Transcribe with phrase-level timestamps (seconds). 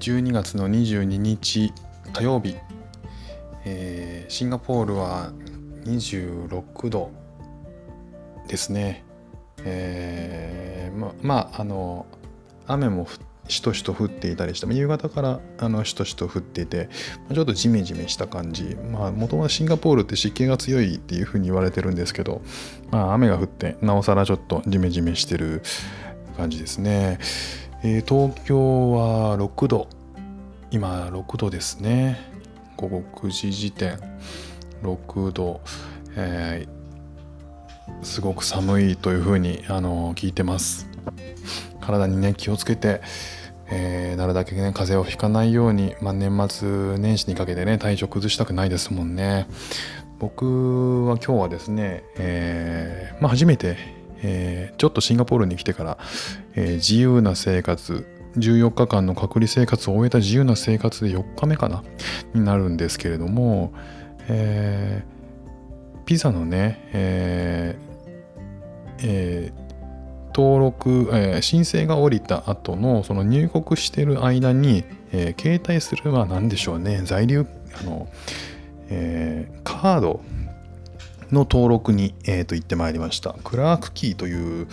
[0.00, 1.74] 12月の22日
[2.14, 2.56] 火曜日、
[3.66, 5.30] えー、シンガポールは
[5.84, 7.10] 26度
[8.48, 9.04] ですね。
[9.62, 12.06] えー、ままああの
[12.66, 13.06] 雨も
[13.48, 16.88] しとしと降っていたりして夕方からあのしとしと降っていて
[17.34, 18.76] ちょっとジメジメした感じ。
[18.90, 22.40] まあもともとシンガポールって湿気が強いっていうふうに言われてるんですけど、
[22.90, 25.62] まあ、雨が降ってなおさらちょっとジメジメしてる
[26.38, 27.18] 感じですね、
[27.82, 29.88] えー、東京は6度。
[30.70, 32.18] 今6度ですね。
[32.76, 33.98] 午後9時時点。
[34.82, 35.60] 6度、
[36.16, 40.88] えー、すごく寒いというふうにあの聞いてます。
[41.80, 43.00] 体にね気をつけて
[43.72, 49.46] えー、なるだけね風邪をひかないように、まあ、年末年始にかけてね体調崩したくないですもんね。
[50.18, 53.78] 僕は今日はですね、えー、まあ、初めて、
[54.22, 55.98] えー、ちょっとシンガポールに来てから、
[56.54, 58.06] え自由な生活
[58.36, 61.82] 14日間の隔離生活を終えた自由な生活で4日目かな
[62.34, 63.72] になるんですけれども、
[64.28, 65.04] え
[66.06, 67.78] ピザのね、え
[69.02, 69.70] えー
[70.34, 77.46] 登録、えー、申請が下りた後のその入国してる間に、えー、携帯するは何でしょうね在留
[77.80, 78.08] あの、
[78.88, 80.20] えー、カード
[81.32, 83.34] の登録に、えー、と行ってまいりました。
[83.44, 84.68] クラークキーという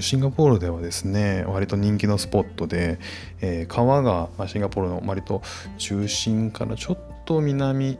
[0.00, 2.98] シンガポールではですね割と人気のスポットで、
[3.40, 5.42] えー、川が、ま、シンガポールの割と
[5.78, 7.98] 中心からちょっと南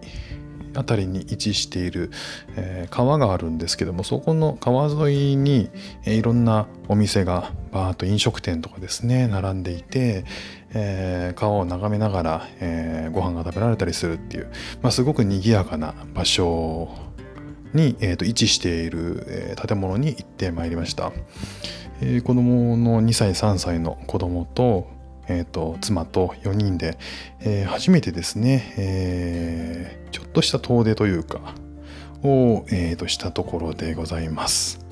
[0.74, 2.10] 辺りに位置している、
[2.56, 5.70] えー、川があるんですけどもそこの川沿いに、
[6.04, 10.24] えー、いろんなお店がバーッと飲食店とかですね並んでいて、
[10.74, 14.50] えー、川を眺めながら、えー、ご飯が食べられたりするっていう、
[14.82, 16.88] まあ、すごく賑やかな場所
[17.74, 21.12] に、えーと、位置している、えー、建物に行ってまいりました、
[22.00, 24.94] えー、子供の2歳3歳の子供と
[25.26, 26.98] えーと、妻と4人で、
[27.40, 31.54] えー、初めてですね、えー、ちょっとした遠出というか
[32.22, 34.84] を、えー、としたところでございます。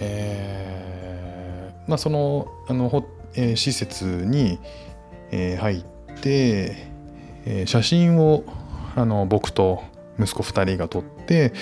[0.00, 3.04] えー、まあそのあのほ、
[3.34, 4.58] えー、施設に、
[5.30, 5.84] えー、入っ
[6.20, 6.88] て、
[7.46, 8.44] えー、写真を
[8.94, 9.82] あの僕と
[10.18, 11.52] 息子2人が撮って、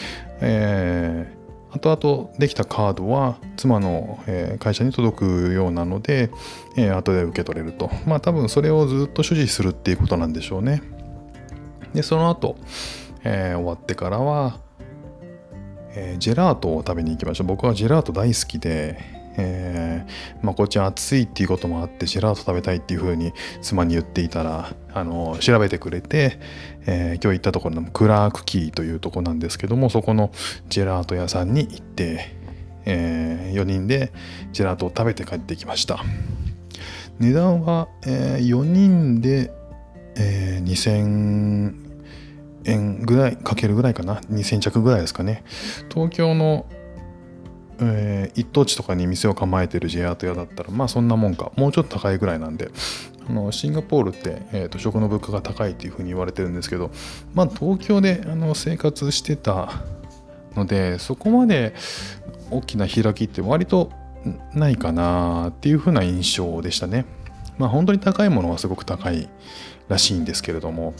[0.40, 6.30] えー、後々できたカードは妻の、え会社に届くようなので、
[6.76, 7.90] え後で受け取れると。
[8.06, 10.82] まあ多分それをずっと所持するっていうことなんでしょうね。
[11.94, 12.56] で、その後、
[13.24, 14.60] えー、終わってからは、
[15.94, 17.44] えー、ジェラートを食べに行きました。
[17.44, 26.38] 僕はジェラート大好きで、えー、まあ、こっち暑いっていうこともあってジェラート食べたいっていうふうに妻に言っていたらあの調べてくれて、
[26.86, 30.30] えー、今日行ったところのクラークキーというとこなんですけどもそこの
[30.68, 32.34] ジェラート屋さんに行って、
[32.84, 34.12] えー、4人で
[34.52, 36.04] ジェラートを食べて帰ってきました。
[37.18, 39.52] 値段は、え4人で、
[40.16, 41.74] え2000
[42.64, 45.44] 円ぐらいかけるぐらいかな？2000着ぐらいですかね。
[45.92, 46.66] 東京の
[47.84, 51.52] えー、一等地とかに店を構えてる J アート屋だったらまあそんなもんか。
[51.56, 52.70] もうちょっと高いぐらいなんで
[53.28, 56.90] あのシンガポールって、えーと、食の物価が高いっていうふうに言われてるんですけど
[57.34, 59.82] まあ東京であの生活してた
[60.56, 61.74] のでそこまで
[62.50, 63.90] 大きな開きって割と
[64.54, 67.04] ないかなっていうふうな印象でしたね。
[67.58, 69.28] まあ本当に高いものはすごく高い
[69.88, 70.94] らしいんですけれども。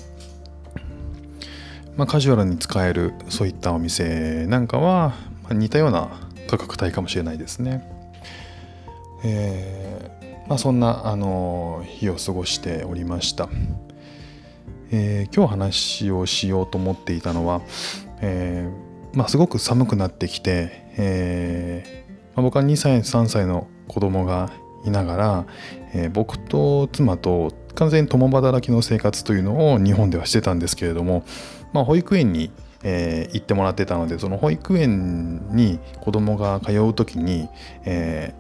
[1.97, 6.09] まあ、カジュアルに使えるそういったお店なんかは、ま、似たような
[6.59, 7.83] 価格帯かもしれないですね。
[9.25, 13.49] えー、まあ、そんなあの日を過ごしておりました。
[14.91, 17.63] えー、今日話をしようと思っていたのは、
[18.21, 22.05] えー、まあ、すごく寒くなってきて、え
[22.35, 24.51] まあ、僕は2歳3歳の子供が
[24.85, 25.47] いながら、
[25.95, 31.25] え僕と妻と完全に共働きの生活というのを日本ではしてたんですけれども、
[31.73, 32.51] まあ、保育園に
[32.83, 37.49] えー、行ってもらってたのでその保育園に子供が通う時に、
[37.85, 38.35] え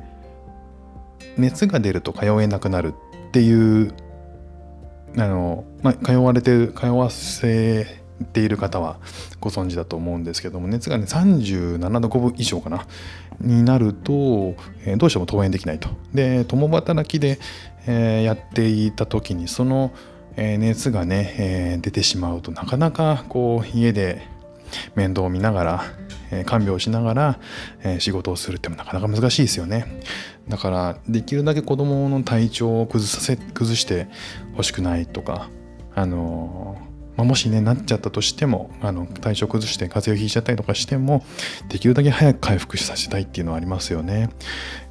[1.19, 2.94] ー、熱が出ると通えなくなる
[3.28, 3.94] っていう
[5.16, 8.02] あの、まあ、通われてる通わせ
[8.32, 8.99] ている方は
[9.40, 12.87] ご存知だと思うんですけども熱がね37度5分以上かな
[13.40, 14.12] になると、
[14.84, 15.88] えー、どうしても登園できないと。
[16.14, 17.38] で共働きで、
[17.87, 19.93] えー、やっていた時にその
[20.37, 24.26] 熱がね、えー、出てしまうとなかなかこう家で
[24.94, 25.84] 面倒を見ながら、
[26.30, 27.38] え、看病しながら、
[27.84, 30.00] え、仕事をするってもなかなか難しいですよね。
[30.48, 34.08] だからできるだけ子供の体調を崩させ崩して
[34.56, 35.48] ほしくないとか
[35.94, 36.76] あの
[37.16, 41.25] まあ、もしねなっちゃったとしてもあの体調崩して風邪をひいちゃったりとかしても
[41.68, 44.30] できるだけ早く回復させたいっていうのはありますよね。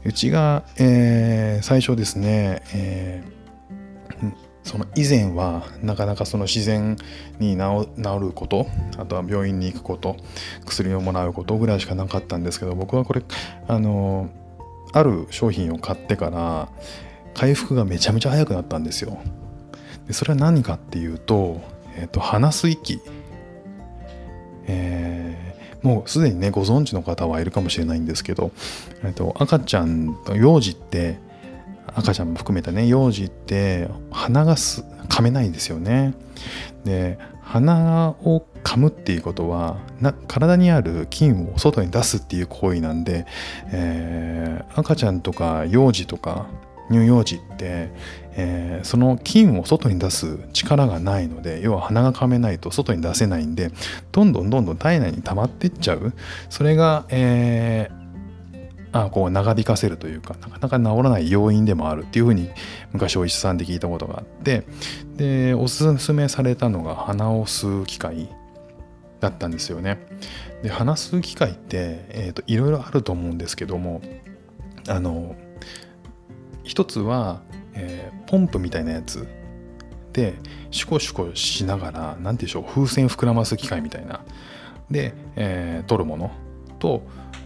[0.05, 6.95] うちが、えー、最初ですね、えーその以前はなかなかその自然
[7.39, 7.87] に治
[8.19, 8.67] ること
[8.97, 10.17] あとは病院に行くこと
[10.65, 13.23] 薬をもらうことぐらいしかなかったんですけど僕はこれ
[13.67, 14.29] あの
[14.93, 16.69] ある商品を買ってから
[17.33, 19.17] 回復がめちゃめちゃ早くなったんですよ。
[20.07, 21.61] でそれは何かっていうと,、
[21.95, 22.99] えーと、鼻す息、
[24.67, 28.51] えー、もうすでにねご存知の方はいるかもしれないんですけど、
[29.03, 31.19] えーと赤ちゃんと幼児って
[31.87, 36.13] 赤ちゃんも含めたね幼児って鼻がす噛めないんですよね。
[36.85, 43.25] で鼻を噛むっていうことはな体にある菌を外に出すっていう行為なんで、
[43.71, 46.47] えー、赤ちゃんとか幼児とか
[46.89, 47.89] 乳幼児って、
[48.33, 53.71] えー、その菌を外に出す力がないので要は鼻が噛めないと外に出せないんで
[54.11, 56.13] どんどんどんどん体内に溜まっていっちゃう
[56.49, 58.00] それが、えー、
[58.91, 62.49] あこう長引かせるというかなかなか治らない要因でもあるっていうふうに
[62.91, 64.65] 昔お医者さんで聞いたことがあって
[65.15, 68.29] でおすすめされたのが鼻を吸う機械
[69.19, 69.99] だったんですよね。
[70.63, 74.01] で鼻吸う機械って、えーと、いろいろあると思うんですけども
[74.87, 75.35] あの
[76.63, 77.41] 一つは、
[77.73, 79.27] えー、ポンプみたいなやつ
[80.13, 80.35] で
[80.69, 84.23] シュコシュコしながら何て言うでしょう風船膨らます機械みたいな
[84.89, 86.31] で、えー、取るもの
[86.79, 87.03] と、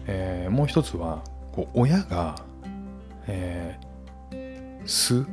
[0.08, 1.24] えー、もう一つは
[1.56, 2.36] こう親が、
[3.28, 5.28] えー、吸う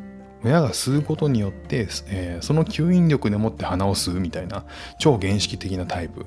[0.44, 4.64] 親が吸うことによって、えー、その吸引力でもって鼻を吸うみたいな
[4.98, 6.26] 超原始的なタイプ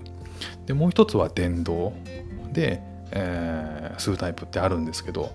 [0.65, 1.93] でもう一つは電動
[2.53, 2.81] で、
[3.11, 5.31] えー、吸うタイプってあるんですけど、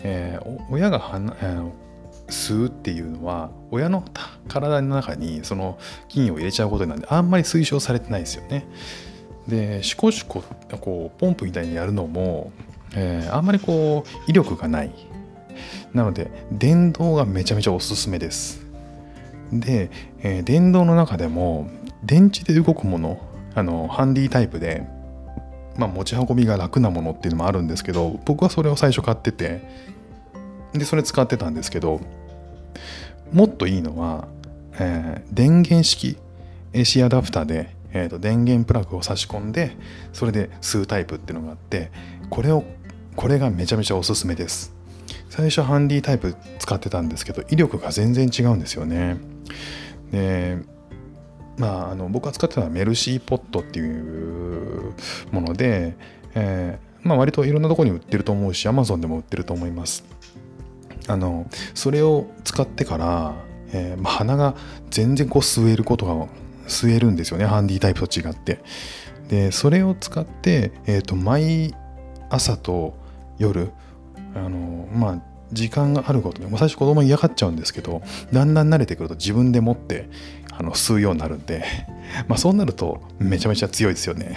[0.00, 1.70] えー、親が鼻、えー、
[2.28, 4.04] 吸うっていうのは親の
[4.48, 5.78] 体の中にその
[6.08, 8.66] 菌を入れちゃうことなんであんまり推奨されてないですよね。
[9.46, 10.42] でシコシコ
[10.80, 12.50] こうポンプみたいにやるのも
[12.96, 14.90] えー、あんまりこう威力がない。
[15.92, 18.64] なので電動がめちゃめちゃおすすめです。
[19.52, 21.68] で、えー、電動の中でも
[22.02, 23.20] 電池で動くもの
[23.54, 24.86] あのハンディタイプで、
[25.76, 29.62] まあ、持ち運びが楽なものっていうのもあるんですけど僕はそれを最初買ってて
[30.72, 32.00] でそれ使ってたんですけど
[33.32, 34.26] もっといいのは、
[34.72, 36.16] えー、電源式
[36.72, 39.76] AC アダプターで、えーと電源プラグを差し込んで
[40.12, 41.92] それで吸うタイプっていうのがあって
[42.28, 42.64] これを
[43.16, 44.72] これがめちゃめちゃおすすめです。
[45.30, 49.16] 最初ハンディタイプ使ってたんですけど威力が全然違うんですよね。
[50.12, 50.58] で
[51.56, 54.94] まああの僕が使ってたのはメルシーポットっていう
[55.32, 55.96] もので、
[56.34, 60.04] えー、まあ割といろんなところに売ってると思うし Amazon でも売ってると思います。
[61.06, 63.34] あのそれを使ってから、
[63.72, 64.54] えーまあ、鼻が
[64.90, 66.28] 全然こう吸えることが
[66.66, 68.60] 吸えるんですよねハンディタイプと違って。
[69.28, 71.74] でそれを使って、えーと毎
[72.30, 72.94] 朝と
[73.38, 73.70] 夜
[74.34, 75.22] あのまあ
[75.52, 78.02] 時間があることでも最初子供嫌がっちゃうんですけど
[78.32, 80.08] だんだん慣れてくると自分で持って
[80.56, 81.64] あの吸うようになるんで、
[82.28, 84.36] まあ、そうなるとめちゃめちゃ強いですよね。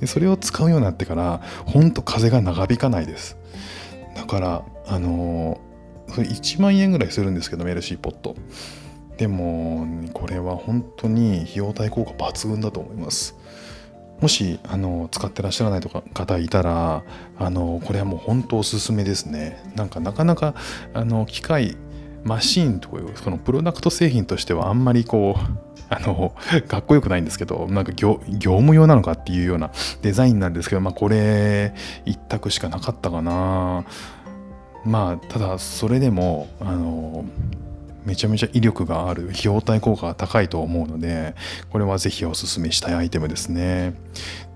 [0.00, 3.36] でそれを使うようになってからほんと風が長引かないです。
[4.14, 5.60] だからあの
[6.08, 8.36] 1万円ぐらいするんですけどメルシーポット。
[9.16, 13.36] でもこれは本当に費用対効果抜群だと思います。
[14.22, 17.02] もしあの使ってらっしゃらないとか方いたら
[17.38, 19.60] あのこれはもう本当おすすめですね。
[19.74, 20.54] なんかなかなか
[20.94, 21.76] あの機械
[22.24, 25.40] マシーンというそのプロダクト製品としてはあんまりこう
[25.88, 26.34] あの
[26.68, 31.74] かっこよくないんですけどなんか業務用なのかっていうようなデザインなんですけどまあこれ
[32.06, 33.84] 一択しかなかったかな。
[34.84, 37.24] まあただそれでもあの
[38.04, 41.34] めちゃめちゃ威力がある費用対効果が高いと思うので
[41.70, 43.94] これはぜひおすすめしたいアイテムですね。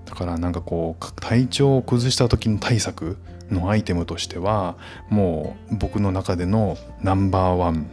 [0.05, 3.17] だからなんかこう体調を崩した時の対策
[3.51, 4.77] のアイテムとしては
[5.09, 7.87] もう僕の中でのナンバーワン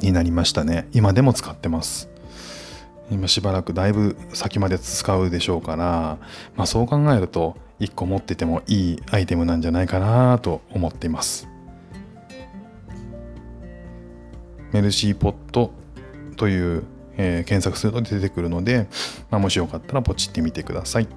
[0.00, 0.88] になりましたね。
[0.92, 2.08] 今でも使ってます。
[3.10, 6.18] 今しばらくだいぶ先まで使うでしょうから、
[6.56, 11.48] まあ、そう考えると1個持っててもいいアイテムなんじゃないかなと思っています。
[14.76, 15.70] メルシーポット
[16.36, 16.84] という、
[17.16, 18.88] えー、検索すると出てくるので、
[19.30, 21.08] まあ、もしよかったらポチってみてください。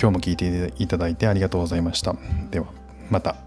[0.00, 2.14] 今日も聞いていただいてありがとうございました。
[2.50, 2.66] では、
[3.10, 3.43] また。